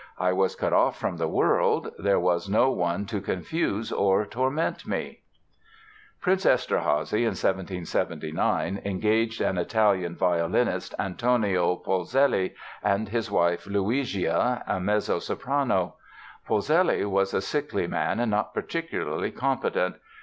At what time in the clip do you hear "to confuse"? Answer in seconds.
3.05-3.91